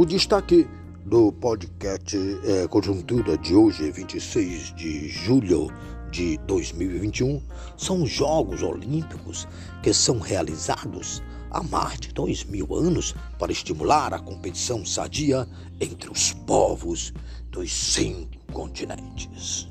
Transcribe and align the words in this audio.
O 0.00 0.06
destaque 0.06 0.66
do 1.04 1.30
podcast 1.30 2.16
é, 2.46 2.66
Conjuntura 2.68 3.36
de 3.36 3.54
hoje, 3.54 3.92
26 3.92 4.74
de 4.74 5.10
julho 5.10 5.70
de 6.10 6.38
2021, 6.46 7.42
são 7.76 8.02
os 8.04 8.08
Jogos 8.08 8.62
Olímpicos 8.62 9.46
que 9.82 9.92
são 9.92 10.18
realizados 10.18 11.22
há 11.50 11.62
mais 11.62 12.00
de 12.00 12.14
dois 12.14 12.44
mil 12.44 12.74
anos 12.74 13.14
para 13.38 13.52
estimular 13.52 14.14
a 14.14 14.18
competição 14.18 14.86
sadia 14.86 15.46
entre 15.78 16.10
os 16.10 16.32
povos 16.32 17.12
dos 17.50 17.70
cinco 17.70 18.38
continentes. 18.54 19.68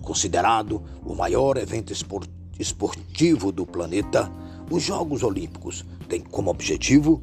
Considerado 0.00 0.82
o 1.04 1.14
maior 1.14 1.58
evento 1.58 1.92
esportivo 2.58 3.52
do 3.52 3.66
planeta, 3.66 4.32
os 4.70 4.82
Jogos 4.82 5.22
Olímpicos 5.22 5.84
têm 6.08 6.22
como 6.22 6.48
objetivo 6.48 7.22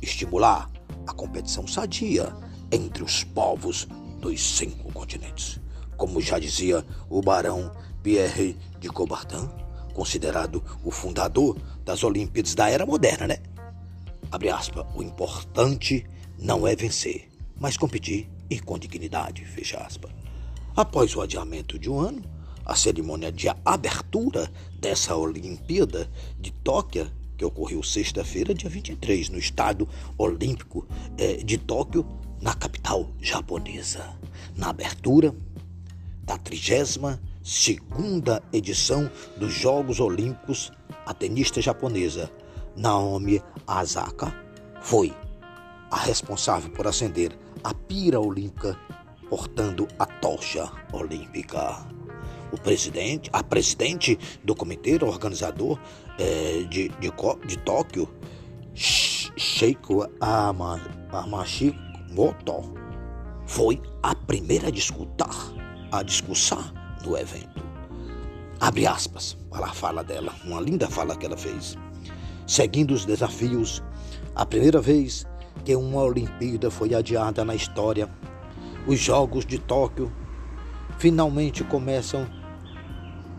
estimular 0.00 0.72
a 1.06 1.12
competição 1.12 1.66
sadia 1.66 2.34
entre 2.70 3.02
os 3.02 3.24
povos 3.24 3.86
dos 4.20 4.40
cinco 4.56 4.92
continentes. 4.92 5.60
Como 5.96 6.20
já 6.20 6.38
dizia 6.38 6.84
o 7.08 7.20
barão 7.20 7.72
Pierre 8.02 8.56
de 8.80 8.88
Coubertin, 8.88 9.48
considerado 9.92 10.62
o 10.82 10.90
fundador 10.90 11.56
das 11.84 12.02
Olimpíadas 12.02 12.54
da 12.54 12.68
era 12.68 12.84
moderna, 12.84 13.28
né? 13.28 13.38
Abre 14.30 14.50
aspas, 14.50 14.84
o 14.94 15.02
importante 15.02 16.04
não 16.38 16.66
é 16.66 16.74
vencer, 16.74 17.30
mas 17.58 17.76
competir 17.76 18.28
e 18.50 18.58
com 18.58 18.78
dignidade, 18.78 19.44
fecha 19.44 19.78
aspas. 19.78 20.10
Após 20.76 21.14
o 21.14 21.20
adiamento 21.20 21.78
de 21.78 21.88
um 21.88 22.00
ano, 22.00 22.22
a 22.66 22.74
cerimônia 22.74 23.30
de 23.30 23.48
abertura 23.64 24.50
dessa 24.80 25.14
Olimpíada 25.14 26.10
de 26.38 26.50
Tóquio, 26.50 27.10
que 27.36 27.44
ocorreu 27.44 27.82
sexta-feira, 27.82 28.54
dia 28.54 28.70
23, 28.70 29.28
no 29.30 29.38
Estado 29.38 29.88
Olímpico 30.16 30.86
eh, 31.18 31.36
de 31.44 31.58
Tóquio, 31.58 32.06
na 32.40 32.54
capital 32.54 33.08
japonesa. 33.20 34.16
Na 34.56 34.70
abertura 34.70 35.34
da 36.24 36.38
32 36.38 37.18
segunda 37.44 38.42
edição 38.50 39.10
dos 39.36 39.52
Jogos 39.52 40.00
Olímpicos, 40.00 40.72
a 41.04 41.12
tenista 41.12 41.60
japonesa 41.60 42.32
Naomi 42.74 43.42
Asaka 43.66 44.34
foi 44.80 45.14
a 45.90 45.96
responsável 45.98 46.70
por 46.70 46.86
acender 46.86 47.38
a 47.62 47.74
pira 47.74 48.18
olímpica 48.18 48.78
portando 49.28 49.86
a 49.98 50.06
tocha 50.06 50.72
olímpica. 50.90 51.86
O 52.54 52.60
presidente, 52.60 53.28
a 53.32 53.42
presidente 53.42 54.16
do 54.44 54.54
comitê 54.54 54.96
organizador 55.04 55.76
é, 56.20 56.64
de, 56.70 56.88
de, 56.88 57.12
de 57.48 57.58
Tóquio, 57.58 58.08
Sheiko 58.72 60.06
Amashimoto, 61.10 62.72
foi 63.44 63.82
a 64.04 64.14
primeira 64.14 64.68
a 64.68 64.70
discutir, 64.70 65.26
a 65.90 66.04
discussar 66.04 66.72
no 67.04 67.18
evento. 67.18 67.60
Abre 68.60 68.86
aspas 68.86 69.36
para 69.50 69.66
a 69.66 69.72
fala 69.74 70.04
dela, 70.04 70.32
uma 70.44 70.60
linda 70.60 70.88
fala 70.88 71.16
que 71.16 71.26
ela 71.26 71.36
fez. 71.36 71.76
Seguindo 72.46 72.94
os 72.94 73.04
desafios, 73.04 73.82
a 74.32 74.46
primeira 74.46 74.80
vez 74.80 75.26
que 75.64 75.74
uma 75.74 76.02
Olimpíada 76.02 76.70
foi 76.70 76.94
adiada 76.94 77.44
na 77.44 77.56
história, 77.56 78.08
os 78.86 79.00
Jogos 79.00 79.44
de 79.44 79.58
Tóquio 79.58 80.12
finalmente 80.98 81.64
começam. 81.64 82.43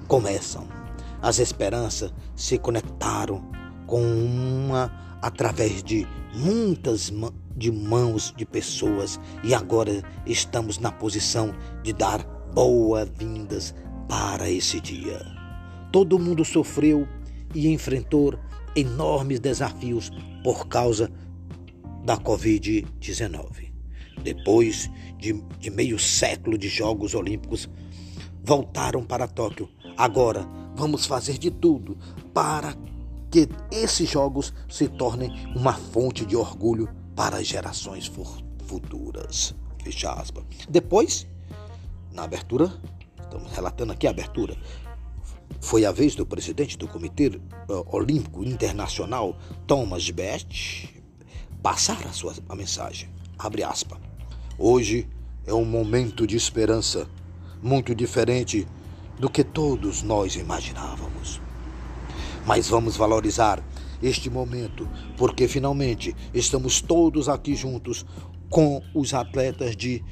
Começam. 0.07 0.67
As 1.21 1.39
esperanças 1.39 2.13
se 2.35 2.57
conectaram 2.57 3.43
com 3.87 4.01
uma 4.01 5.17
através 5.21 5.83
de 5.83 6.07
muitas 6.33 7.11
de 7.55 7.71
mãos 7.71 8.33
de 8.35 8.45
pessoas 8.45 9.19
e 9.43 9.53
agora 9.53 10.03
estamos 10.25 10.77
na 10.77 10.91
posição 10.91 11.55
de 11.81 11.93
dar 11.93 12.23
boas-vindas 12.53 13.73
para 14.07 14.49
esse 14.49 14.79
dia. 14.79 15.19
Todo 15.91 16.19
mundo 16.19 16.43
sofreu 16.45 17.07
e 17.53 17.69
enfrentou 17.69 18.37
enormes 18.75 19.39
desafios 19.39 20.11
por 20.43 20.67
causa 20.67 21.09
da 22.03 22.17
Covid-19. 22.17 23.73
Depois 24.21 24.89
de, 25.17 25.33
de, 25.59 25.69
meio 25.71 25.97
século 25.97 26.57
de 26.57 26.67
Jogos 26.67 27.15
Olímpicos, 27.15 27.69
voltaram 28.45 29.03
para 29.03 29.27
Tóquio. 29.27 29.67
Agora 29.97 30.47
vamos 30.75 31.05
fazer 31.05 31.37
de 31.37 31.49
tudo 31.49 31.97
para 32.33 32.75
que 33.31 33.49
esses 33.71 34.09
Jogos 34.09 34.53
se 34.69 34.87
tornem 34.87 35.31
uma 35.55 35.73
fonte 35.73 36.25
de 36.25 36.35
orgulho 36.35 36.87
para 37.15 37.37
as 37.37 37.47
gerações 37.47 38.11
futuras. 38.65 39.55
Fecha 39.83 40.11
aspas. 40.13 40.43
Depois, 40.69 41.27
na 42.11 42.23
abertura, 42.23 42.71
estamos 43.21 43.51
relatando 43.51 43.93
aqui 43.93 44.05
a 44.07 44.11
abertura, 44.11 44.55
foi 45.59 45.85
a 45.85 45.91
vez 45.91 46.15
do 46.15 46.25
presidente 46.25 46.77
do 46.77 46.87
Comitê 46.87 47.27
uh, 47.27 47.95
Olímpico 47.95 48.43
Internacional, 48.43 49.37
Thomas 49.65 50.09
Best, 50.09 51.01
passar 51.61 52.05
a 52.05 52.11
sua 52.11 52.33
a 52.47 52.55
mensagem. 52.55 53.09
Abre 53.37 53.63
aspas. 53.63 53.99
Hoje 54.57 55.07
é 55.45 55.53
um 55.53 55.65
momento 55.65 56.25
de 56.25 56.35
esperança 56.35 57.07
muito 57.65 57.95
diferente 57.95 58.67
do 59.19 59.27
que 59.27 59.43
todos 59.43 60.03
nós 60.03 60.35
imaginávamos. 60.35 61.41
Mas 62.45 62.67
vamos 62.67 62.95
valorizar 62.95 63.63
este 64.03 64.29
momento, 64.29 64.87
porque 65.17 65.47
finalmente 65.47 66.15
estamos 66.31 66.79
todos 66.79 67.27
aqui 67.27 67.55
juntos 67.55 68.05
com 68.51 68.83
os 68.93 69.15
atletas 69.15 69.75
de 69.75 70.03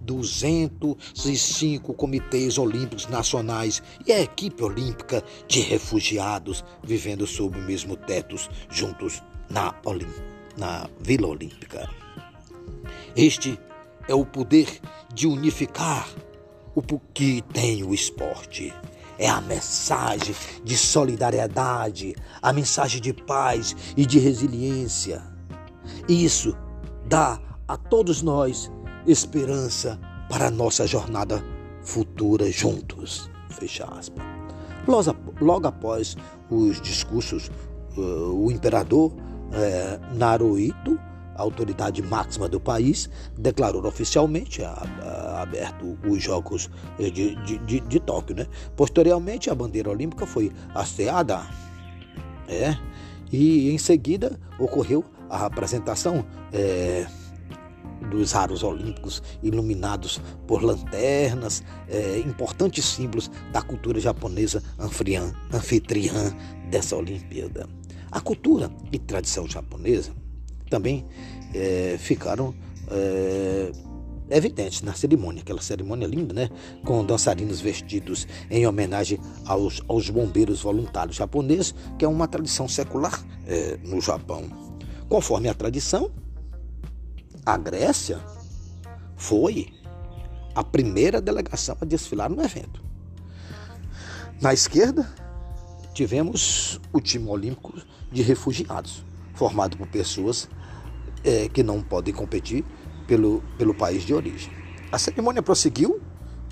205 0.00 1.94
comitês 1.94 2.58
olímpicos 2.58 3.06
nacionais 3.06 3.80
e 4.04 4.12
a 4.12 4.20
equipe 4.20 4.64
olímpica 4.64 5.22
de 5.46 5.60
refugiados 5.60 6.64
vivendo 6.82 7.28
sob 7.28 7.56
o 7.60 7.62
mesmo 7.62 7.96
teto 7.96 8.34
juntos 8.68 9.22
na, 9.48 9.72
Olim 9.84 10.08
na 10.56 10.90
Vila 11.00 11.28
Olímpica. 11.28 11.88
Este 13.14 13.56
é 14.08 14.14
o 14.14 14.24
poder 14.24 14.80
de 15.14 15.28
unificar 15.28 16.08
o 16.78 17.00
que 17.12 17.42
tem 17.52 17.82
o 17.82 17.94
esporte. 17.94 18.72
É 19.18 19.28
a 19.28 19.40
mensagem 19.40 20.34
de 20.62 20.76
solidariedade, 20.76 22.14
a 22.40 22.52
mensagem 22.52 23.00
de 23.00 23.12
paz 23.12 23.74
e 23.96 24.06
de 24.06 24.18
resiliência. 24.18 25.22
Isso 26.08 26.56
dá 27.06 27.40
a 27.66 27.76
todos 27.76 28.22
nós 28.22 28.70
esperança 29.06 29.98
para 30.28 30.46
a 30.46 30.50
nossa 30.50 30.86
jornada 30.86 31.42
futura 31.82 32.50
juntos. 32.50 33.28
Fecha 33.50 33.84
aspas. 33.86 34.24
Logo 35.40 35.66
após 35.66 36.16
os 36.50 36.80
discursos, 36.80 37.50
uh, 37.96 38.00
o 38.00 38.50
imperador 38.50 39.12
uh, 39.12 40.14
Naruhito, 40.14 40.98
autoridade 41.36 42.02
máxima 42.02 42.48
do 42.48 42.58
país, 42.58 43.08
declarou 43.36 43.84
oficialmente 43.86 44.62
a, 44.62 44.72
a, 44.72 45.27
aberto 45.42 45.98
os 46.06 46.22
Jogos 46.22 46.70
de, 46.98 47.10
de, 47.10 47.58
de, 47.58 47.80
de, 47.80 48.00
Tóquio. 48.00 48.36
Né? 48.36 48.46
Posteriormente, 48.76 49.50
a 49.50 49.54
bandeira 49.54 49.90
olímpica 49.90 50.26
foi 50.26 50.52
hasteada 50.74 51.46
é, 52.48 52.76
e 53.32 53.70
em 53.70 53.78
seguida 53.78 54.38
ocorreu 54.58 55.04
a 55.28 55.46
apresentação. 55.46 56.24
É, 56.52 57.06
dos 58.10 58.34
aros 58.34 58.62
olímpicos 58.62 59.22
iluminados 59.42 60.20
por 60.46 60.62
lanternas, 60.62 61.62
é, 61.88 62.18
importantes 62.20 62.84
símbolos 62.84 63.30
da 63.52 63.60
cultura 63.60 63.98
japonesa 64.00 64.62
anfitriã, 64.78 65.32
anfitriã 65.52 66.34
dessa 66.70 66.96
Olimpíada. 66.96 67.68
A 68.10 68.20
cultura 68.20 68.70
e 68.92 68.98
tradição 68.98 69.46
japonesa 69.48 70.12
também 70.70 71.06
é, 71.54 71.96
ficaram 71.98 72.54
é, 74.30 74.36
evidentes 74.36 74.82
na 74.82 74.94
cerimônia, 74.94 75.42
aquela 75.42 75.60
cerimônia 75.60 76.06
linda, 76.06 76.34
né? 76.34 76.50
Com 76.84 77.04
dançarinos 77.04 77.60
vestidos 77.60 78.26
em 78.50 78.66
homenagem 78.66 79.18
aos, 79.46 79.82
aos 79.88 80.08
bombeiros 80.10 80.62
voluntários 80.62 81.16
japoneses, 81.16 81.74
que 81.98 82.04
é 82.04 82.08
uma 82.08 82.28
tradição 82.28 82.68
secular 82.68 83.24
é, 83.46 83.78
no 83.84 84.00
Japão. 84.00 84.48
Conforme 85.08 85.48
a 85.48 85.54
tradição, 85.54 86.10
a 87.44 87.56
Grécia 87.56 88.20
foi 89.16 89.72
a 90.54 90.62
primeira 90.62 91.20
delegação 91.20 91.76
a 91.80 91.84
desfilar 91.84 92.28
no 92.30 92.42
evento. 92.42 92.82
Na 94.40 94.52
esquerda, 94.52 95.08
tivemos 95.94 96.80
o 96.92 97.00
time 97.00 97.28
olímpico 97.28 97.74
de 98.12 98.22
refugiados, 98.22 99.04
formado 99.34 99.76
por 99.76 99.86
pessoas 99.88 100.48
é, 101.24 101.48
que 101.48 101.62
não 101.62 101.82
podem 101.82 102.14
competir 102.14 102.64
pelo, 103.08 103.42
pelo 103.56 103.74
país 103.74 104.04
de 104.04 104.14
origem. 104.14 104.52
A 104.92 104.98
cerimônia 104.98 105.42
prosseguiu 105.42 106.00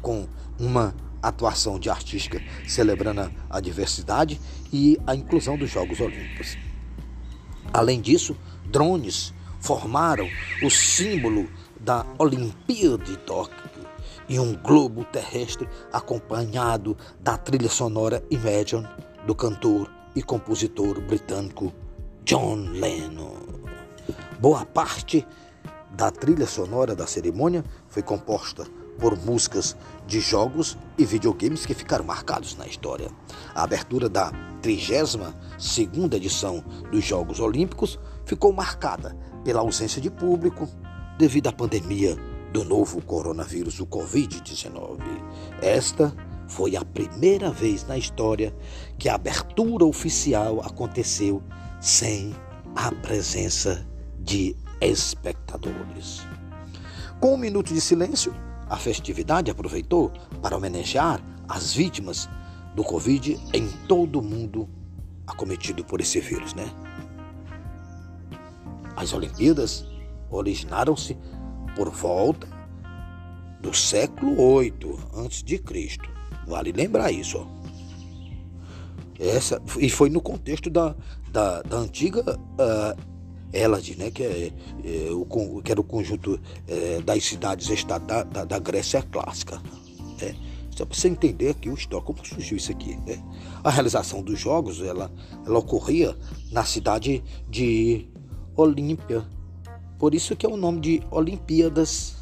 com 0.03 0.27
uma 0.59 0.95
atuação 1.23 1.79
de 1.79 1.91
artística 1.91 2.43
celebrando 2.67 3.31
a 3.49 3.61
diversidade 3.61 4.41
e 4.73 4.99
a 5.07 5.15
inclusão 5.15 5.57
dos 5.57 5.71
Jogos 5.71 6.01
Olímpicos. 6.01 6.57
Além 7.73 8.01
disso, 8.01 8.37
drones 8.65 9.33
formaram 9.61 10.29
o 10.63 10.71
símbolo 10.71 11.49
da 11.79 12.07
Olimpíada 12.19 13.05
de 13.05 13.17
Tóquio 13.19 13.67
e 14.29 14.39
um 14.39 14.55
globo 14.55 15.05
terrestre 15.05 15.69
acompanhado 15.93 16.97
da 17.21 17.37
trilha 17.37 17.69
sonora 17.69 18.25
Imagine 18.31 18.89
do 19.27 19.35
cantor 19.35 19.91
e 20.15 20.23
compositor 20.23 21.01
britânico 21.01 21.73
John 22.25 22.57
Lennon. 22.71 23.37
Boa 24.41 24.65
parte 24.65 25.27
da 25.91 26.11
trilha 26.11 26.47
sonora 26.47 26.95
da 26.95 27.07
cerimônia 27.07 27.65
foi 27.89 28.03
composta 28.03 28.67
por 28.99 29.17
músicas 29.19 29.77
de 30.07 30.21
jogos 30.21 30.77
e 30.97 31.05
videogames 31.05 31.67
que 31.67 31.75
ficaram 31.75 32.05
marcados 32.05 32.57
na 32.57 32.67
história. 32.67 33.11
A 33.55 33.63
abertura 33.63 34.09
da 34.09 34.33
32ª 34.63 36.15
edição 36.15 36.65
dos 36.91 37.05
Jogos 37.05 37.41
Olímpicos 37.41 37.99
ficou 38.25 38.53
marcada 38.53 39.17
pela 39.45 39.61
ausência 39.61 40.01
de 40.01 40.11
público 40.11 40.69
devido 41.19 41.49
à 41.49 41.53
pandemia 41.53 42.17
do 42.53 42.65
novo 42.65 43.03
coronavírus, 43.03 43.81
o 43.81 43.87
Covid-19. 43.87 44.99
Esta 45.61 46.15
foi 46.49 46.77
a 46.77 46.85
primeira 46.85 47.51
vez 47.51 47.87
na 47.87 47.99
história 47.99 48.55
que 48.99 49.09
a 49.09 49.15
abertura 49.15 49.85
oficial 49.85 50.61
aconteceu 50.63 51.43
sem 51.81 52.35
a 52.75 52.91
presença 52.93 53.87
de 54.19 54.57
espectadores. 54.81 56.27
Com 57.21 57.35
um 57.35 57.39
minuto 57.39 57.73
de 57.73 57.81
silêncio, 57.81 58.35
a 58.69 58.77
festividade 58.77 59.51
aproveitou 59.51 60.13
para 60.43 60.57
homenagear 60.57 61.21
as 61.49 61.73
vítimas 61.73 62.29
do 62.75 62.83
Covid 62.85 63.41
em 63.53 63.69
todo 63.89 64.19
o 64.19 64.23
mundo 64.23 64.69
acometido 65.27 65.85
por 65.85 66.01
esse 66.01 66.21
vírus, 66.21 66.55
né? 66.55 66.71
As 68.95 69.13
Olimpíadas 69.13 69.87
originaram-se 70.31 71.17
por 71.75 71.91
volta 71.91 72.49
do 73.61 73.75
século 73.75 74.41
8 74.41 75.11
antes 75.15 75.43
de 75.43 75.59
Cristo. 75.59 76.09
Vale 76.47 76.73
lembrar 76.73 77.11
isso. 77.11 77.39
Ó. 77.39 77.47
Essa, 79.19 79.61
e 79.79 79.89
foi 79.89 80.11
no 80.11 80.21
contexto 80.21 80.69
da, 80.69 80.95
da, 81.31 81.63
da 81.63 81.77
antiga 81.79 82.23
uh, 82.39 83.16
Elade, 83.53 83.97
né, 83.97 84.11
que, 84.11 84.23
é, 84.23 84.53
é, 84.85 85.11
o, 85.11 85.63
que 85.63 85.71
era 85.71 85.81
o 85.81 85.85
conjunto 85.85 86.39
é, 86.67 87.01
das 87.01 87.25
cidades-estado 87.25 88.07
da, 88.07 88.23
da, 88.23 88.45
da, 88.45 88.59
Grécia 88.59 89.03
clássica. 89.03 89.61
Né? 90.21 90.35
Só 90.71 90.85
para 90.85 90.97
você 90.97 91.09
entender 91.09 91.51
aqui 91.51 91.71
o 91.71 91.75
histórico, 91.75 92.13
como 92.13 92.27
surgiu 92.27 92.57
isso 92.57 92.71
aqui. 92.71 92.97
Né? 93.07 93.23
A 93.65 93.71
realização 93.71 94.23
dos 94.23 94.39
jogos 94.39 94.83
ela, 94.83 95.11
ela 95.47 95.59
ocorria 95.59 96.17
na 96.51 96.65
cidade 96.65 97.23
de 97.49 98.07
Olímpia. 98.55 99.27
Por 99.99 100.15
isso 100.15 100.37
que 100.37 100.45
é 100.45 100.49
o 100.49 100.57
nome 100.57 100.81
de 100.81 101.03
Olimpíadas 101.11 102.17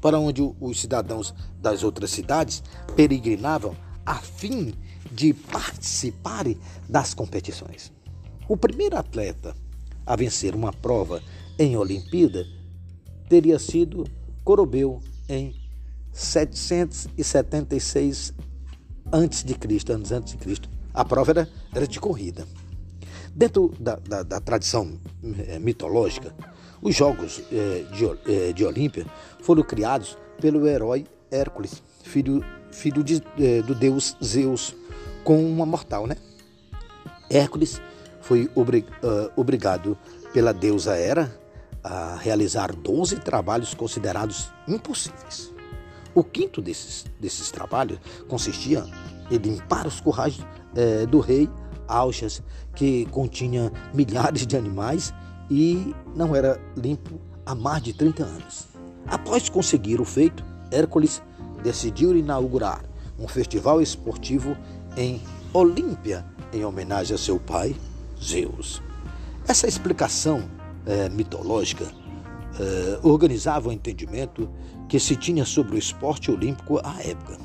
para 0.00 0.18
onde 0.18 0.42
os 0.60 0.80
cidadãos 0.80 1.34
das 1.60 1.82
outras 1.82 2.10
cidades 2.10 2.62
peregrinavam 2.96 3.76
a 4.04 4.14
fim 4.14 4.72
de 5.12 5.34
participarem 5.34 6.58
das 6.88 7.14
competições. 7.14 7.92
O 8.48 8.56
primeiro 8.56 8.96
atleta 8.96 9.54
a 10.10 10.16
vencer 10.16 10.56
uma 10.56 10.72
prova 10.72 11.22
em 11.56 11.76
Olimpíada 11.76 12.44
teria 13.28 13.60
sido 13.60 14.04
Corobeu 14.42 15.00
em 15.28 15.54
776 16.12 18.34
a.C., 19.12 19.92
anos 19.92 20.10
antes 20.10 20.32
de 20.32 20.38
Cristo. 20.38 20.68
A 20.92 21.04
prova 21.04 21.30
era, 21.30 21.48
era 21.72 21.86
de 21.86 22.00
corrida. 22.00 22.44
Dentro 23.32 23.72
da, 23.78 23.94
da, 23.94 24.24
da 24.24 24.40
tradição 24.40 24.98
eh, 25.46 25.60
mitológica, 25.60 26.34
os 26.82 26.96
Jogos 26.96 27.40
eh, 27.52 27.84
de, 27.92 28.32
eh, 28.32 28.52
de 28.52 28.64
Olímpia 28.64 29.06
foram 29.44 29.62
criados 29.62 30.18
pelo 30.40 30.66
herói 30.66 31.06
Hércules, 31.30 31.80
filho, 32.02 32.44
filho 32.72 33.04
de, 33.04 33.22
do 33.64 33.76
deus 33.76 34.16
Zeus, 34.24 34.74
com 35.22 35.40
uma 35.48 35.64
mortal, 35.64 36.08
né? 36.08 36.16
Hércules 37.30 37.80
foi 38.30 38.48
obrig, 38.54 38.86
uh, 39.02 39.28
obrigado 39.34 39.98
pela 40.32 40.54
deusa 40.54 40.96
Hera 40.96 41.36
a 41.82 42.14
realizar 42.14 42.72
12 42.72 43.16
trabalhos 43.16 43.74
considerados 43.74 44.52
impossíveis. 44.68 45.52
O 46.14 46.22
quinto 46.22 46.62
desses, 46.62 47.06
desses 47.18 47.50
trabalhos 47.50 47.98
consistia 48.28 48.84
em 49.32 49.36
limpar 49.36 49.84
os 49.84 50.00
currais 50.00 50.38
eh, 50.76 51.06
do 51.06 51.18
rei 51.18 51.48
Auxas, 51.88 52.40
que 52.76 53.06
continha 53.06 53.72
milhares 53.92 54.46
de 54.46 54.56
animais 54.56 55.12
e 55.50 55.92
não 56.14 56.36
era 56.36 56.60
limpo 56.76 57.20
há 57.44 57.54
mais 57.54 57.82
de 57.82 57.92
30 57.92 58.22
anos. 58.22 58.68
Após 59.06 59.48
conseguir 59.48 60.00
o 60.00 60.04
feito, 60.04 60.44
Hércules 60.70 61.20
decidiu 61.64 62.16
inaugurar 62.16 62.84
um 63.18 63.26
festival 63.26 63.80
esportivo 63.80 64.56
em 64.96 65.20
Olímpia, 65.52 66.24
em 66.52 66.64
homenagem 66.64 67.14
a 67.14 67.18
seu 67.18 67.38
pai, 67.38 67.74
Zeus. 68.22 68.82
Essa 69.46 69.66
explicação 69.66 70.48
é, 70.86 71.08
mitológica 71.08 71.84
é, 72.58 73.00
organizava 73.02 73.68
o 73.68 73.72
entendimento 73.72 74.50
que 74.88 74.98
se 74.98 75.16
tinha 75.16 75.44
sobre 75.44 75.76
o 75.76 75.78
esporte 75.78 76.30
olímpico 76.30 76.78
à 76.84 77.02
época. 77.02 77.38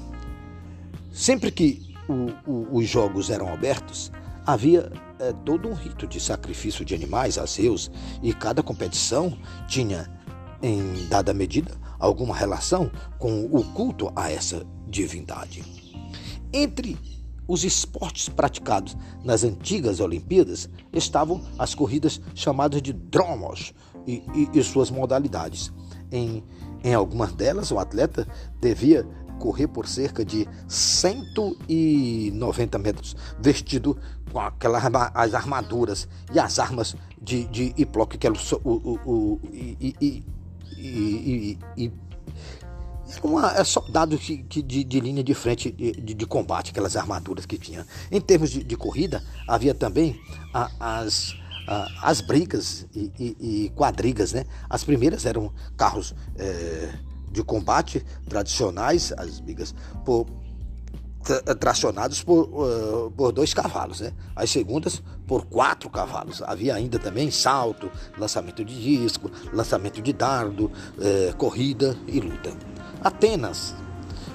Sempre 1.11 1.51
que 1.51 1.95
o, 2.07 2.49
o, 2.49 2.77
os 2.77 2.87
jogos 2.87 3.29
eram 3.29 3.51
abertos, 3.51 4.11
havia 4.45 4.91
é, 5.19 5.33
todo 5.45 5.69
um 5.69 5.73
rito 5.73 6.05
de 6.05 6.19
sacrifício 6.19 6.83
de 6.83 6.93
animais 6.93 7.37
a 7.37 7.45
Zeus 7.45 7.89
e 8.21 8.33
cada 8.33 8.61
competição 8.61 9.37
tinha, 9.67 10.11
em 10.61 11.07
dada 11.07 11.33
medida, 11.33 11.71
alguma 11.99 12.35
relação 12.35 12.91
com 13.17 13.45
o 13.45 13.63
culto 13.73 14.11
a 14.15 14.29
essa 14.29 14.65
divindade. 14.87 15.63
Entre 16.53 16.97
os 17.47 17.63
esportes 17.63 18.29
praticados 18.29 18.97
nas 19.23 19.43
antigas 19.43 19.99
Olimpíadas 19.99 20.69
estavam 20.91 21.41
as 21.57 21.75
corridas 21.75 22.19
chamadas 22.33 22.81
de 22.81 22.93
dromos 22.93 23.73
e, 24.07 24.23
e, 24.33 24.49
e 24.53 24.63
suas 24.63 24.89
modalidades. 24.89 25.71
Em, 26.11 26.43
em 26.83 26.93
algumas 26.93 27.33
delas, 27.33 27.71
o 27.71 27.79
atleta 27.79 28.27
devia 28.61 29.05
correr 29.39 29.67
por 29.67 29.87
cerca 29.87 30.23
de 30.23 30.47
190 30.67 32.79
metros, 32.79 33.15
vestido 33.39 33.97
com 34.31 34.39
aquelas 34.39 34.83
as 35.13 35.33
armaduras 35.33 36.07
e 36.33 36.39
as 36.39 36.59
armas 36.59 36.95
de, 37.21 37.43
de 37.45 37.73
Hiploque, 37.77 38.17
que 38.17 38.27
era 38.27 38.35
o, 38.63 38.69
o, 38.69 38.99
o, 39.05 39.39
e, 39.51 39.95
e, 40.01 40.23
e, 40.77 41.57
e 41.77 41.91
era 43.07 43.27
uma, 43.27 43.51
é 43.51 43.63
soldado 43.63 44.17
de, 44.17 44.37
de, 44.37 44.83
de, 44.83 44.99
linha 44.99 45.23
de 45.23 45.33
frente 45.33 45.71
de, 45.71 46.13
de, 46.13 46.25
combate, 46.25 46.71
aquelas 46.71 46.95
armaduras 46.95 47.45
que 47.45 47.57
tinha. 47.57 47.85
Em 48.11 48.19
termos 48.19 48.49
de, 48.49 48.63
de 48.63 48.75
corrida, 48.75 49.23
havia 49.47 49.73
também 49.73 50.19
a, 50.53 50.69
as, 50.79 51.35
a, 51.67 52.09
as 52.09 52.21
brigas 52.21 52.87
e, 52.95 53.11
e, 53.19 53.65
e, 53.65 53.69
quadrigas, 53.69 54.33
né? 54.33 54.45
As 54.69 54.83
primeiras 54.83 55.25
eram 55.25 55.53
carros 55.77 56.15
é, 56.37 56.93
de 57.31 57.43
combate 57.43 58.03
tradicionais, 58.27 59.13
as 59.15 59.39
brigas 59.39 59.75
por, 60.03 60.25
tracionados 61.59 62.23
por, 62.23 62.43
uh, 62.43 63.11
por 63.11 63.31
dois 63.31 63.53
cavalos, 63.53 64.01
né? 64.01 64.13
As 64.35 64.49
segundas 64.49 65.01
por 65.27 65.45
quatro 65.45 65.91
cavalos. 65.91 66.41
Havia 66.41 66.73
ainda 66.73 66.97
também 66.97 67.29
salto, 67.29 67.91
lançamento 68.17 68.65
de 68.65 68.75
disco, 68.79 69.29
lançamento 69.53 70.01
de 70.01 70.13
dardo, 70.13 70.71
corrida 71.37 71.97
e 72.07 72.19
luta. 72.19 72.74
Atenas 73.01 73.75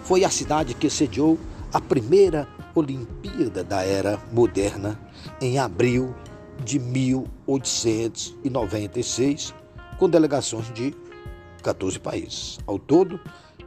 foi 0.05 0.25
a 0.25 0.31
cidade 0.31 0.75
que 0.75 0.91
sediou 0.91 1.39
a 1.73 1.81
primeira 1.81 2.47
Olimpíada 2.75 3.63
da 3.65 3.85
Era 3.85 4.19
Moderna 4.33 4.99
em 5.41 5.59
abril 5.59 6.15
de 6.65 6.79
1896, 6.79 9.55
com 9.99 10.09
delegações 10.09 10.73
de 10.73 10.95
14 11.63 11.99
países. 11.99 12.61
Ao 12.67 12.79
todo, 12.79 13.19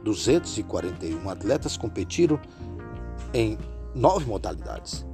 241 0.02 1.28
atletas 1.28 1.76
competiram 1.76 2.40
em 3.32 3.58
nove 3.94 4.26
modalidades. 4.26 5.06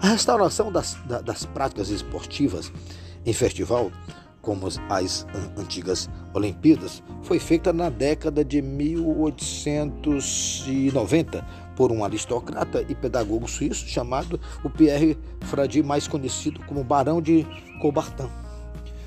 A 0.00 0.08
restauração 0.08 0.70
das, 0.70 0.96
das 1.24 1.46
práticas 1.46 1.88
esportivas 1.88 2.70
em 3.24 3.32
festival 3.32 3.90
como 4.46 4.66
as 4.68 4.78
antigas 5.58 6.08
Olimpíadas, 6.32 7.02
foi 7.22 7.40
feita 7.40 7.72
na 7.72 7.90
década 7.90 8.44
de 8.44 8.62
1890 8.62 11.44
por 11.74 11.90
um 11.90 12.04
aristocrata 12.04 12.86
e 12.88 12.94
pedagogo 12.94 13.48
suíço 13.48 13.88
chamado 13.88 14.38
o 14.62 14.70
Pierre 14.70 15.18
Fradi, 15.42 15.82
mais 15.82 16.06
conhecido 16.06 16.60
como 16.66 16.84
Barão 16.84 17.20
de 17.20 17.44
Coubertin. 17.80 18.28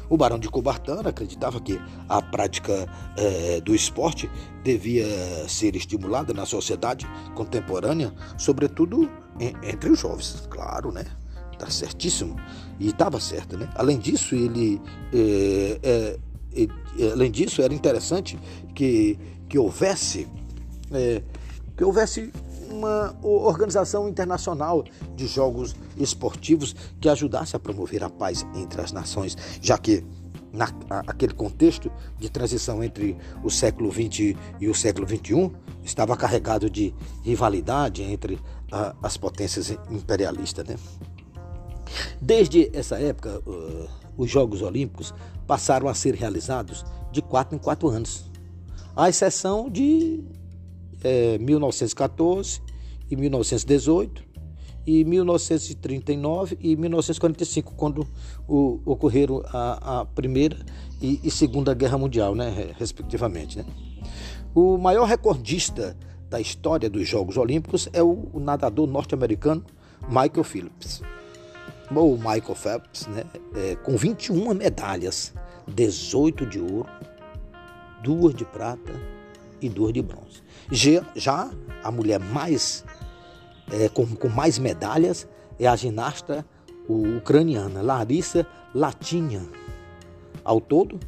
O 0.10 0.18
Barão 0.18 0.38
de 0.38 0.50
Coubertin 0.50 1.00
acreditava 1.06 1.62
que 1.62 1.80
a 2.10 2.22
prática 2.22 2.86
eh, 3.16 3.62
do 3.62 3.74
esporte 3.74 4.30
devia 4.62 5.08
ser 5.48 5.74
estimulada 5.76 6.34
na 6.34 6.46
sociedade 6.46 7.08
contemporânea, 7.34 8.14
sobretudo 8.38 9.10
entre 9.40 9.90
os 9.90 10.00
jovens, 10.00 10.46
claro, 10.50 10.92
né? 10.92 11.06
Tá 11.60 11.70
certíssimo 11.70 12.36
e 12.80 12.90
estava 12.90 13.20
certo, 13.20 13.58
né? 13.58 13.70
Além 13.76 14.00
disso, 14.00 14.36
ele, 14.36 14.82
é, 15.14 15.80
é, 15.84 16.68
é, 16.98 17.12
além 17.12 17.30
disso, 17.30 17.62
era 17.62 17.74
interessante 17.74 18.40
que, 18.74 19.20
que 19.48 19.60
houvesse 19.60 20.28
é, 20.92 21.22
que 21.76 21.84
houvesse 21.84 22.32
uma 22.70 23.16
organização 23.24 24.08
internacional 24.08 24.84
de 25.16 25.28
jogos 25.28 25.76
esportivos 25.98 26.76
que 27.00 27.10
ajudasse 27.10 27.56
a 27.56 27.60
promover 27.60 28.04
a 28.04 28.10
paz 28.10 28.46
entre 28.56 28.82
as 28.82 28.92
nações, 28.92 29.38
já 29.62 29.78
que 29.78 30.04
naquele 30.52 31.34
contexto 31.34 31.92
de 32.18 32.30
transição 32.30 32.84
entre 32.84 33.18
o 33.44 33.50
século 33.50 33.92
XX 33.92 34.36
e 34.60 34.68
o 34.68 34.76
século 34.76 35.08
XXI 35.08 35.52
estava 35.84 36.18
carregado 36.18 36.70
de 36.70 36.94
rivalidade 37.24 38.04
entre 38.04 38.40
as 39.02 39.18
potências 39.18 39.72
imperialistas. 39.90 40.68
Né? 40.68 40.76
Desde 42.22 42.70
essa 42.74 43.00
época, 43.00 43.42
os 44.18 44.30
Jogos 44.30 44.62
Olímpicos 44.62 45.14
passaram 45.48 45.88
a 45.88 45.94
ser 45.94 46.14
realizados 46.16 46.86
de 47.12 47.22
quatro 47.22 47.56
em 47.56 47.60
quatro 47.60 47.88
anos, 47.88 48.26
à 48.96 49.10
exceção 49.10 49.70
de 49.70 50.24
é, 51.04 51.38
1914 51.38 52.62
e 53.10 53.16
1918 53.16 54.30
e 54.86 55.04
1939 55.04 56.58
e 56.60 56.76
1945, 56.76 57.74
quando 57.76 58.08
o, 58.48 58.80
ocorreram 58.86 59.44
a, 59.48 60.02
a 60.02 60.06
Primeira 60.06 60.58
e, 61.02 61.20
e, 61.24 61.32
Segunda 61.32 61.74
Guerra 61.74 61.98
Mundial, 61.98 62.36
né, 62.36 62.74
respectivamente. 62.78 63.58
Né? 63.58 63.66
O 64.54 64.78
maior 64.78 65.06
recordista 65.06 65.96
da 66.30 66.40
história 66.40 66.90
dos 66.90 67.08
Jogos 67.08 67.38
Olímpicos 67.38 67.88
é 67.94 68.04
o, 68.04 68.30
o 68.34 68.40
nadador 68.40 68.88
norte-americano 68.88 69.64
Michael 70.08 70.44
Phillips. 70.44 71.02
Ou 71.94 72.18
Michael 72.18 72.56
Phelps, 72.56 73.08
né, 73.08 73.24
é, 73.56 73.76
com 73.76 73.98
21 73.98 74.54
medalhas, 74.54 75.34
18 75.68 76.46
de 76.46 76.60
ouro, 76.60 76.90
duas 78.04 78.34
de 78.34 78.46
prata 78.46 78.94
e 79.62 79.68
duas 79.68 79.94
de 79.94 80.02
bronze. 80.02 80.44
Já, 80.72 81.50
a 81.84 81.92
mulher 81.92 82.20
mais 82.20 82.86
é, 83.72 83.90
com, 83.90 84.06
com 84.16 84.30
mais 84.30 84.60
medalhas 84.60 85.28
é 85.60 85.68
a 85.68 85.76
ginasta 85.76 86.46
ucraniana 86.88 87.82
Larissa 87.82 88.46
Latinha. 88.74 89.48
Ao 90.44 90.60
todo, 90.60 91.00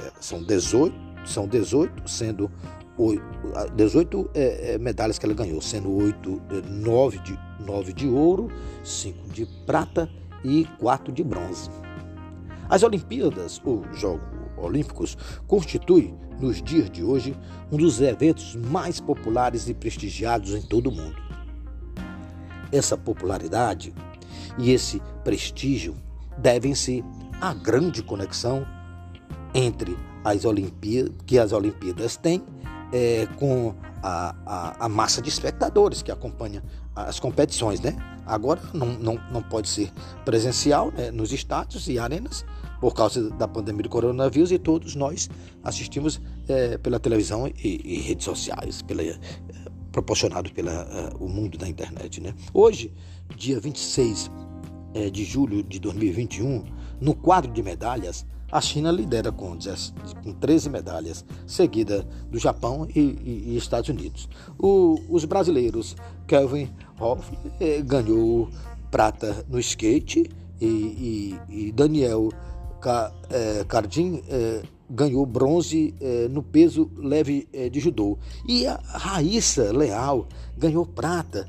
é, 0.00 0.12
são 0.20 0.42
18, 0.42 0.94
são 1.24 1.46
18 1.46 2.08
sendo 2.08 2.44
8, 2.44 2.77
18 3.76 4.30
é, 4.34 4.74
é, 4.74 4.78
medalhas 4.78 5.18
que 5.18 5.24
ela 5.26 5.34
ganhou, 5.34 5.60
sendo 5.60 5.90
8, 5.92 6.42
9, 6.68 7.16
é, 7.16 7.22
de, 7.22 7.38
9 7.64 7.92
de 7.92 8.08
ouro, 8.08 8.50
5 8.82 9.28
de 9.28 9.46
prata 9.64 10.10
e 10.44 10.66
4 10.78 11.12
de 11.12 11.22
bronze. 11.22 11.70
As 12.68 12.82
Olimpíadas, 12.82 13.60
ou 13.64 13.84
Jogos 13.92 14.26
Olímpicos, 14.56 15.16
constituem, 15.46 16.14
nos 16.40 16.62
dias 16.62 16.90
de 16.90 17.02
hoje, 17.02 17.36
um 17.70 17.76
dos 17.76 18.00
eventos 18.00 18.54
mais 18.54 19.00
populares 19.00 19.68
e 19.68 19.74
prestigiados 19.74 20.54
em 20.54 20.62
todo 20.62 20.88
o 20.88 20.92
mundo. 20.92 21.16
Essa 22.70 22.96
popularidade 22.96 23.94
e 24.58 24.70
esse 24.70 25.00
prestígio 25.24 25.96
devem-se 26.36 27.04
à 27.40 27.54
grande 27.54 28.02
conexão 28.02 28.66
entre 29.54 29.96
as 30.24 30.44
Olimpíadas 30.44 31.12
que 31.26 31.38
as 31.38 31.52
Olimpíadas 31.52 32.16
têm 32.16 32.42
é, 32.92 33.26
com 33.38 33.74
a, 34.02 34.34
a, 34.46 34.86
a, 34.86 34.88
massa 34.88 35.20
de 35.20 35.28
espectadores 35.28 36.02
que 36.02 36.10
acompanha 36.10 36.62
as 36.94 37.20
competições, 37.20 37.80
né? 37.80 37.96
Agora 38.26 38.60
não, 38.72 38.86
não, 38.86 39.20
não 39.30 39.42
pode 39.42 39.68
ser 39.68 39.90
presencial 40.24 40.90
né, 40.92 41.10
nos 41.10 41.32
estádios 41.32 41.88
e 41.88 41.98
arenas 41.98 42.44
por 42.80 42.94
causa 42.94 43.30
da 43.30 43.48
pandemia 43.48 43.82
do 43.82 43.88
coronavírus 43.88 44.52
e 44.52 44.58
todos 44.58 44.94
nós 44.94 45.28
assistimos 45.64 46.20
é, 46.48 46.78
pela 46.78 46.98
televisão 46.98 47.46
e, 47.46 47.80
e, 47.84 48.00
redes 48.00 48.24
sociais, 48.24 48.82
pela, 48.82 49.02
é, 49.02 49.18
proporcionado 49.90 50.52
pelo 50.52 50.70
é, 50.70 51.10
o 51.18 51.28
mundo 51.28 51.58
da 51.58 51.68
internet, 51.68 52.20
né? 52.20 52.34
Hoje, 52.52 52.92
dia 53.36 53.58
26 53.58 54.30
é, 54.94 55.10
de 55.10 55.24
julho 55.24 55.62
de 55.62 55.78
2021, 55.78 56.64
no 57.00 57.14
quadro 57.14 57.52
de 57.52 57.62
medalhas, 57.62 58.26
a 58.50 58.60
China 58.60 58.90
lidera 58.90 59.30
com, 59.30 59.56
10, 59.56 59.94
com 60.22 60.32
13 60.32 60.70
medalhas, 60.70 61.24
seguida 61.46 62.06
do 62.30 62.38
Japão 62.38 62.86
e, 62.94 63.00
e, 63.00 63.44
e 63.48 63.56
Estados 63.56 63.90
Unidos. 63.90 64.28
O, 64.58 64.98
os 65.08 65.24
brasileiros, 65.24 65.96
Kelvin 66.26 66.70
Hoff 66.98 67.30
eh, 67.60 67.82
ganhou 67.82 68.48
prata 68.90 69.44
no 69.48 69.58
skate 69.60 70.30
e, 70.60 71.36
e 71.48 71.72
Daniel 71.72 72.30
eh, 73.30 73.64
Cardim 73.68 74.22
eh, 74.28 74.62
ganhou 74.90 75.26
bronze 75.26 75.94
no 76.30 76.42
peso 76.42 76.90
leve 76.96 77.46
de 77.70 77.78
judô. 77.78 78.16
E 78.48 78.66
a 78.66 78.80
Raíssa 78.82 79.70
Leal 79.70 80.26
ganhou 80.56 80.86
prata 80.86 81.46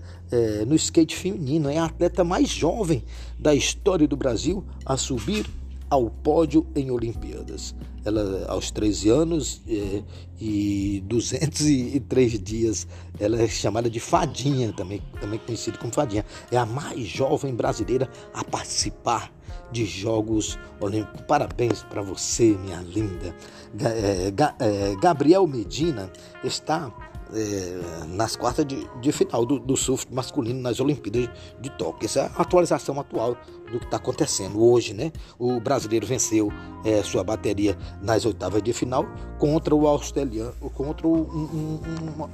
no 0.67 0.75
skate 0.75 1.15
feminino. 1.15 1.69
É 1.69 1.77
a 1.77 1.85
atleta 1.85 2.25
mais 2.25 2.49
jovem 2.49 3.01
da 3.39 3.55
história 3.55 4.05
do 4.05 4.17
Brasil 4.17 4.65
a 4.85 4.97
subir 4.97 5.45
ao 5.89 6.09
pódio 6.09 6.65
em 6.75 6.91
Olimpíadas. 6.91 7.75
Ela, 8.05 8.45
aos 8.47 8.71
13 8.71 9.09
anos 9.09 9.61
é, 9.67 10.03
e 10.39 11.03
203 11.05 12.39
dias, 12.39 12.87
ela 13.19 13.41
é 13.41 13.47
chamada 13.47 13.89
de 13.89 13.99
Fadinha, 13.99 14.71
também, 14.71 15.01
também 15.19 15.39
conhecida 15.39 15.77
como 15.77 15.93
Fadinha. 15.93 16.25
É 16.51 16.57
a 16.57 16.65
mais 16.65 17.05
jovem 17.07 17.53
brasileira 17.53 18.09
a 18.33 18.43
participar 18.43 19.31
de 19.71 19.85
Jogos 19.85 20.57
Olímpicos. 20.79 21.21
Parabéns 21.27 21.83
para 21.83 22.01
você, 22.01 22.57
minha 22.57 22.81
linda. 22.81 23.35
É, 23.79 24.31
é, 24.59 24.95
Gabriel 24.95 25.45
Medina 25.45 26.11
está 26.43 26.91
é, 27.33 28.05
nas 28.07 28.35
quartas 28.35 28.65
de, 28.65 28.87
de 29.01 29.11
final 29.11 29.45
do, 29.45 29.59
do, 29.59 29.77
surf 29.77 30.05
masculino 30.11 30.59
nas 30.59 30.79
Olimpíadas 30.79 31.29
de 31.59 31.69
Tóquio. 31.71 32.05
Essa 32.05 32.21
é 32.21 32.23
a 32.23 32.41
atualização 32.41 32.99
atual 32.99 33.37
do 33.71 33.79
que 33.79 33.85
está 33.85 33.97
acontecendo 33.97 34.63
hoje, 34.63 34.93
né? 34.93 35.11
O 35.37 35.59
brasileiro 35.59 36.07
venceu 36.07 36.51
é, 36.83 37.03
sua 37.03 37.23
bateria 37.23 37.77
nas 38.01 38.25
oitavas 38.25 38.61
de 38.63 38.73
final 38.73 39.05
contra 39.37 39.75
o 39.75 39.87
australiano, 39.87 40.53
contra 40.73 41.07
o 41.07 41.15
um, 41.15 41.43
um, 41.43 42.23
um, 42.23 42.29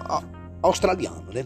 australiano, 0.61 1.31
né? 1.33 1.45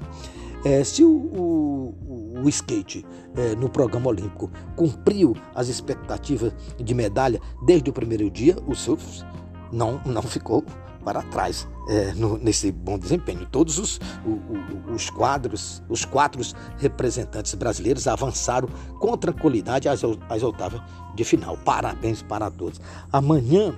É, 0.63 0.83
se 0.83 1.03
o, 1.03 1.09
o, 1.09 1.95
o 2.43 2.49
skate 2.49 3.05
é, 3.35 3.55
no 3.55 3.69
programa 3.69 4.09
olímpico 4.09 4.51
cumpriu 4.75 5.33
as 5.55 5.69
expectativas 5.69 6.53
de 6.77 6.93
medalha 6.93 7.39
desde 7.65 7.89
o 7.89 7.93
primeiro 7.93 8.29
dia, 8.29 8.57
o 8.67 8.75
surf 8.75 9.23
não, 9.71 10.01
não 10.05 10.21
ficou 10.21 10.63
para 11.03 11.21
trás 11.23 11.67
é, 11.87 12.13
no, 12.13 12.37
nesse 12.37 12.71
bom 12.71 12.97
desempenho. 12.97 13.45
Todos 13.45 13.77
os, 13.79 13.99
o, 14.25 14.93
os 14.93 15.09
quadros, 15.09 15.81
os 15.89 16.05
quatro 16.05 16.41
representantes 16.77 17.53
brasileiros 17.55 18.07
avançaram 18.07 18.67
com 18.99 19.17
tranquilidade 19.17 19.89
às, 19.89 20.01
às 20.03 20.43
oitavas 20.43 20.81
de 21.15 21.23
final. 21.23 21.57
Parabéns 21.57 22.21
para 22.21 22.49
todos. 22.51 22.79
Amanhã 23.11 23.75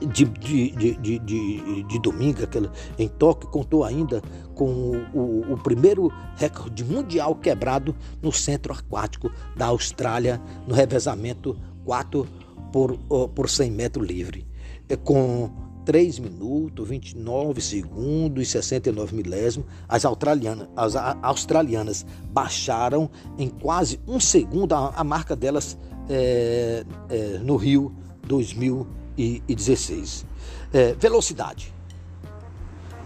de, 0.00 0.24
de, 0.24 0.70
de, 0.70 1.18
de, 1.18 1.82
de, 1.82 1.98
domingo, 1.98 2.44
aquele, 2.44 2.70
em 2.98 3.08
Tóquio, 3.08 3.48
contou 3.50 3.84
ainda 3.84 4.22
com 4.54 4.64
o, 4.64 5.18
o, 5.18 5.52
o, 5.54 5.58
primeiro 5.58 6.12
recorde 6.36 6.84
mundial 6.84 7.34
quebrado 7.34 7.94
no 8.22 8.32
centro 8.32 8.72
aquático 8.72 9.30
da 9.56 9.66
Austrália, 9.66 10.40
no 10.66 10.74
revezamento 10.74 11.58
4 11.84 12.26
por, 12.72 12.96
por 13.34 13.48
100 13.48 13.70
metros 13.70 14.06
livre. 14.06 14.46
É, 14.88 14.96
com 14.96 15.50
3 15.88 16.18
minutos, 16.18 16.86
29 16.86 17.62
segundos 17.62 18.42
e 18.42 18.44
69 18.44 19.16
milésimos, 19.16 19.66
as 19.88 20.04
australianas, 20.04 20.68
as 20.76 20.94
australianas 21.22 22.04
baixaram 22.30 23.08
em 23.38 23.48
quase 23.48 23.98
um 24.06 24.20
segundo 24.20 24.74
a, 24.74 24.90
a 24.90 25.02
marca 25.02 25.34
delas 25.34 25.78
é, 26.10 26.84
é, 27.08 27.38
no 27.38 27.56
Rio 27.56 27.96
2016. 28.26 30.26
É, 30.74 30.92
velocidade, 30.92 31.72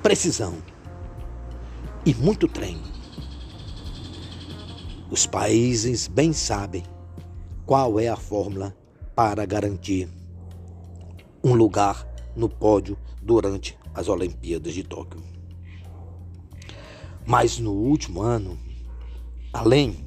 precisão 0.02 0.54
e 2.04 2.12
muito 2.12 2.48
treino. 2.48 2.82
Os 5.08 5.24
países 5.24 6.08
bem 6.08 6.32
sabem 6.32 6.82
qual 7.64 8.00
é 8.00 8.08
a 8.08 8.16
fórmula 8.16 8.76
para 9.14 9.46
garantir 9.46 10.08
um 11.44 11.54
lugar 11.54 12.10
no 12.34 12.48
pódio 12.48 12.96
durante 13.20 13.78
as 13.94 14.08
Olimpíadas 14.08 14.74
de 14.74 14.82
Tóquio. 14.82 15.22
Mas 17.26 17.58
no 17.58 17.72
último 17.72 18.22
ano, 18.22 18.58
além 19.52 20.04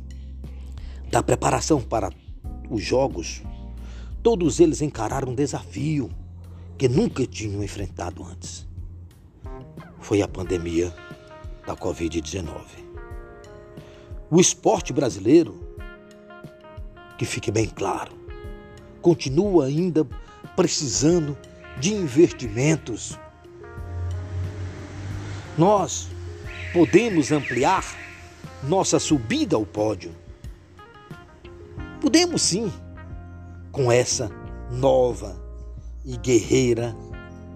da 1.09 1.23
preparação 1.23 1.81
para 1.81 2.11
os 2.69 2.83
Jogos, 2.83 3.41
todos 4.21 4.59
eles 4.59 4.81
encararam 4.81 5.31
um 5.31 5.35
desafio 5.35 6.09
que 6.77 6.89
nunca 6.89 7.25
tinham 7.25 7.63
enfrentado 7.63 8.23
antes. 8.23 8.67
Foi 9.99 10.21
a 10.21 10.27
pandemia 10.27 10.93
da 11.65 11.75
Covid-19. 11.75 12.61
O 14.29 14.41
esporte 14.41 14.91
brasileiro 14.91 15.65
que 17.17 17.25
fique 17.25 17.51
bem 17.51 17.65
claro, 17.65 18.11
continua 19.01 19.65
ainda 19.65 20.05
precisando 20.55 21.37
de 21.79 21.93
investimentos. 21.93 23.19
Nós 25.57 26.09
podemos 26.73 27.31
ampliar 27.31 27.83
nossa 28.63 28.99
subida 28.99 29.55
ao 29.55 29.65
pódio. 29.65 30.11
Podemos 32.01 32.41
sim, 32.41 32.71
com 33.71 33.91
essa 33.91 34.29
nova 34.71 35.41
e 36.03 36.17
guerreira 36.17 36.95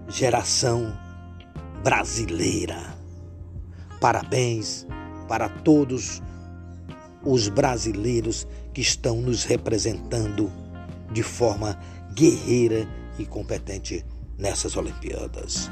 geração 0.08 0.96
brasileira. 1.82 2.96
Parabéns 4.00 4.86
para 5.28 5.48
todos 5.48 6.22
os 7.22 7.48
brasileiros 7.48 8.46
que 8.72 8.80
estão 8.80 9.20
nos 9.20 9.44
representando 9.44 10.50
de 11.12 11.22
forma 11.22 11.78
guerreira 12.14 12.88
e 13.18 13.26
competente 13.26 14.04
nessas 14.40 14.74
Olimpíadas. 14.74 15.70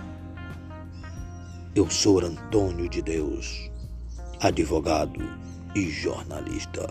Eu 1.74 1.90
sou 1.90 2.20
Antônio 2.20 2.88
de 2.88 3.00
Deus, 3.00 3.70
advogado 4.40 5.20
e 5.74 5.88
jornalista. 5.88 6.86